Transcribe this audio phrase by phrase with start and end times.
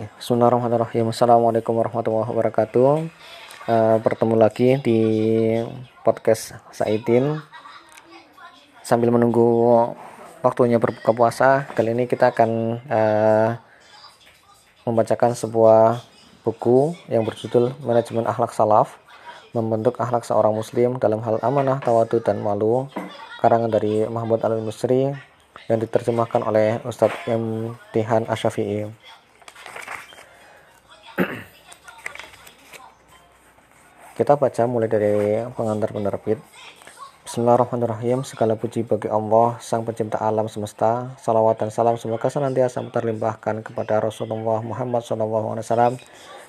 [0.00, 1.12] Ya, Bismillahirrahmanirrahim.
[1.12, 3.12] Assalamualaikum warahmatullahi wabarakatuh.
[3.68, 5.00] Uh, bertemu lagi di
[6.00, 7.44] podcast Saidin.
[8.80, 9.44] Sambil menunggu
[10.40, 13.60] waktunya berbuka puasa, kali ini kita akan uh,
[14.88, 16.00] membacakan sebuah
[16.40, 18.96] buku yang berjudul Manajemen Akhlak Salaf,
[19.52, 22.88] membentuk akhlak seorang muslim dalam hal amanah, tawadu dan malu,
[23.44, 25.12] karangan dari Mahmud Al-Musri
[25.68, 27.76] yang diterjemahkan oleh Ustadz M.
[27.92, 28.88] Tihan Asyafi'i.
[34.12, 36.36] Kita baca mulai dari pengantar penerbit.
[37.24, 38.28] Bismillahirrahmanirrahim.
[38.28, 41.16] Segala puji bagi Allah, Sang Pencipta alam semesta.
[41.16, 45.96] Salawat dan salam semoga senantiasa terlimpahkan kepada Rasulullah Muhammad SAW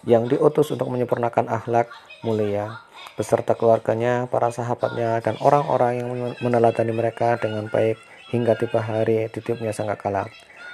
[0.04, 1.88] yang diutus untuk menyempurnakan akhlak
[2.28, 2.84] mulia
[3.16, 6.10] beserta keluarganya, para sahabatnya, dan orang-orang yang
[6.44, 7.96] meneladani mereka dengan baik
[8.36, 10.28] hingga tiba hari titipnya sang kala.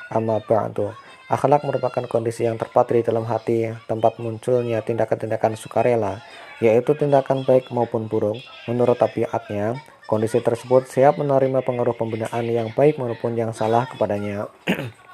[0.09, 0.89] Amma ba'du.
[1.29, 6.25] Akhlak merupakan kondisi yang terpatri dalam hati, tempat munculnya tindakan-tindakan sukarela,
[6.57, 8.41] yaitu tindakan baik maupun buruk.
[8.65, 9.77] Menurut tabiatnya,
[10.09, 14.49] kondisi tersebut siap menerima pengaruh pembinaan yang baik maupun yang salah kepadanya.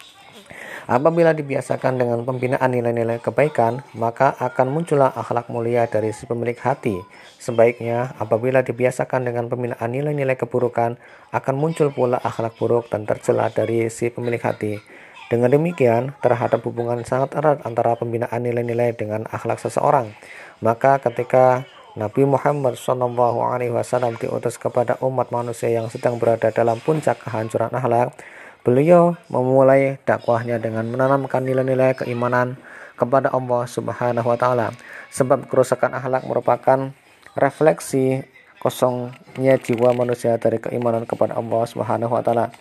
[0.87, 6.95] Apabila dibiasakan dengan pembinaan nilai-nilai kebaikan, maka akan muncullah akhlak mulia dari si pemilik hati.
[7.43, 10.95] Sebaiknya, apabila dibiasakan dengan pembinaan nilai-nilai keburukan,
[11.35, 14.77] akan muncul pula akhlak buruk dan tercela dari si pemilik hati.
[15.25, 20.13] Dengan demikian, terhadap hubungan sangat erat antara pembinaan nilai-nilai dengan akhlak seseorang.
[20.61, 21.65] Maka ketika
[21.97, 28.13] Nabi Muhammad SAW diutus kepada umat manusia yang sedang berada dalam puncak kehancuran akhlak,
[28.61, 32.59] beliau memulai dakwahnya dengan menanamkan nilai-nilai keimanan
[32.99, 34.75] kepada Allah Subhanahu wa taala.
[35.09, 36.91] Sebab kerusakan akhlak merupakan
[37.33, 38.23] refleksi
[38.59, 42.51] kosongnya jiwa manusia dari keimanan kepada Allah Subhanahu wa taala.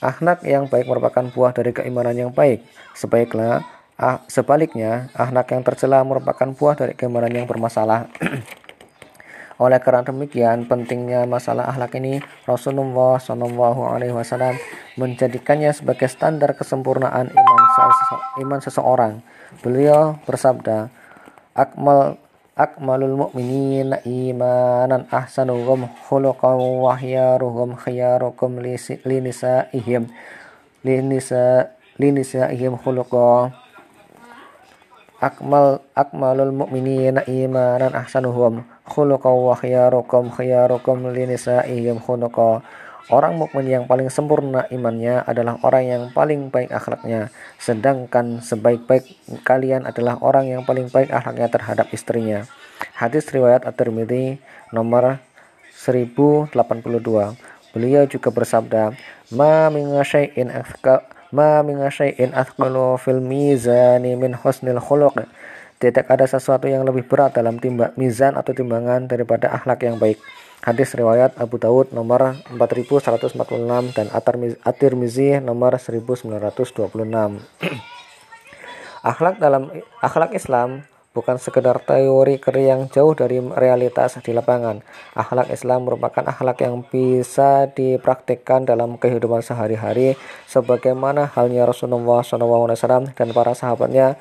[0.00, 2.64] Akhlak yang baik merupakan buah dari keimanan yang baik.
[2.96, 3.68] Sebaiknya,
[4.00, 8.08] ah, sebaliknya, akhlak yang tercela merupakan buah dari keimanan yang bermasalah.
[9.60, 14.56] Oleh karena demikian, pentingnya masalah akhlak ini, Rasulullah Shallallahu Alaihi Wasallam
[14.96, 19.12] menjadikannya sebagai standar kesempurnaan iman, sese iman seseorang.
[19.60, 20.88] Beliau bersabda,
[21.52, 22.16] "Akmal
[22.60, 30.12] akmalul mu'minina imanan ahsanuhum khuluqan wa khyaruhum khyarukum linisaihim
[30.84, 33.48] linisa linisaihim khuluqa
[35.24, 42.60] akmal akmalul mu'minina imanan ahsanuhum khuluqan wa khyarukum khyarukum linisaihim khuluqa
[43.10, 49.02] Orang mukmin yang paling sempurna imannya adalah orang yang paling baik akhlaknya, sedangkan sebaik-baik
[49.42, 52.46] kalian adalah orang yang paling baik akhlaknya terhadap istrinya.
[52.94, 54.38] Hadis riwayat At-Tirmidzi
[54.70, 55.18] nomor
[55.74, 57.34] 1082.
[57.74, 58.94] Beliau juga bersabda,
[59.34, 60.54] "Ma min syai'in
[61.34, 65.18] ma min syai'in athqalu fil mizani min husnil khuluq."
[65.82, 70.20] Tidak ada sesuatu yang lebih berat dalam timba, mizan atau timbangan daripada akhlak yang baik.
[70.60, 74.12] Hadis riwayat Abu Dawud nomor 4146 dan
[74.60, 76.76] At-Tirmizi nomor 1926.
[79.00, 79.72] akhlak dalam
[80.04, 80.84] akhlak Islam
[81.16, 84.84] bukan sekedar teori yang jauh dari realitas di lapangan.
[85.16, 93.28] Akhlak Islam merupakan akhlak yang bisa dipraktikkan dalam kehidupan sehari-hari sebagaimana halnya Rasulullah SAW dan
[93.32, 94.20] para sahabatnya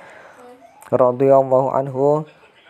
[0.88, 2.23] radhiyallahu anhu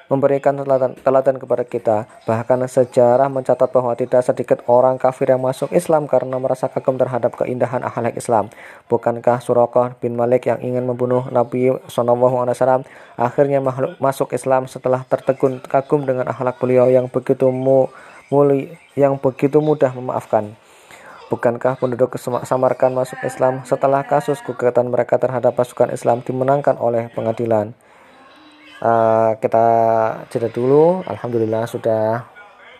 [0.10, 1.98] memberikan teladan, teladan kepada kita.
[2.26, 7.38] Bahkan sejarah mencatat bahwa tidak sedikit orang kafir yang masuk Islam karena merasa kagum terhadap
[7.38, 8.50] keindahan akhlak Islam.
[8.90, 12.84] Bukankah Surakah bin Malik yang ingin membunuh Nabi SAW
[13.16, 13.62] akhirnya
[14.02, 17.88] masuk Islam setelah tertegun kagum dengan akhlak beliau yang begitu mu,
[18.34, 20.58] muli, yang begitu mudah memaafkan.
[21.30, 27.78] Bukankah penduduk Samarkan masuk Islam setelah kasus gugatan mereka terhadap pasukan Islam dimenangkan oleh pengadilan?
[28.84, 29.68] Uh, kita
[30.32, 31.04] jeda dulu.
[31.08, 32.26] Alhamdulillah sudah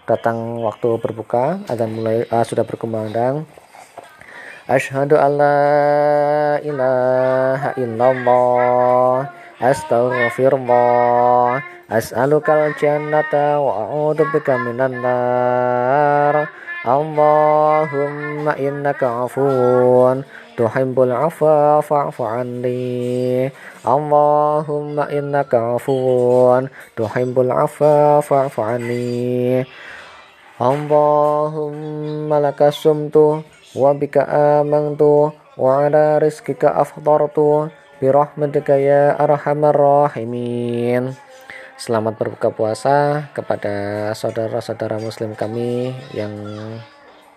[0.10, 3.46] datang waktu berbuka azan mulai uh, sudah berkumandang.
[4.70, 9.26] Ashhadu an la ilaha illallah
[9.58, 11.58] Astaghfirullah
[11.90, 16.54] As'alukal jannata wa a'udzubika minan nar
[16.88, 20.24] Allahumma innaka afuun
[20.56, 23.52] tuhibbul afwa fa'fu anni.
[23.84, 29.68] Allahumma innaka afuwan tuhibbul afwa fa'fu anni.
[30.56, 33.44] Allahumma laka sumtu
[33.76, 34.24] wa bika
[34.60, 37.68] amantu wa ala rizkika afdartu
[38.00, 41.12] birahmatika ya arhamar rahimin
[41.80, 46.36] Selamat berbuka puasa kepada saudara-saudara muslim kami yang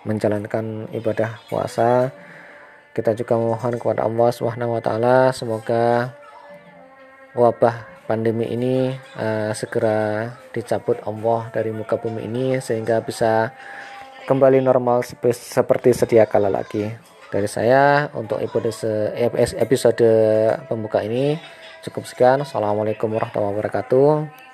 [0.03, 2.11] menjalankan ibadah puasa.
[2.91, 6.11] Kita juga mohon kepada Allah Subhanahu wa taala semoga
[7.39, 13.55] wabah pandemi ini uh, segera dicabut Allah dari muka bumi ini sehingga bisa
[14.27, 16.91] kembali normal seperti sedia kala lagi.
[17.31, 19.15] Dari saya untuk episode
[19.55, 20.11] episode
[20.67, 21.39] pembuka ini
[21.83, 22.39] cukup sekian.
[22.47, 24.52] Assalamualaikum warahmatullahi wabarakatuh.